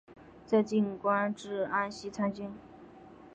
[0.47, 2.51] 在晋官至安西参军。